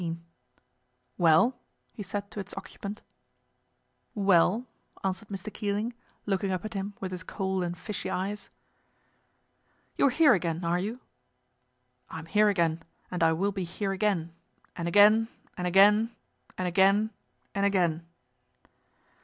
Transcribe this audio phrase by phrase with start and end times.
[1.19, 1.59] "Well?"
[1.93, 3.03] he said to its occupant.
[4.15, 4.65] "Well,"
[5.03, 5.53] answered Mr.
[5.53, 5.93] Keeling,
[6.25, 8.49] looking up at him with his cold and fishy eyes.
[9.97, 11.01] "You're here again, are you?"
[12.09, 14.33] "I'm here again, and I will be here again.
[14.75, 16.15] And again and again,
[16.57, 17.11] and again
[17.53, 18.03] and again."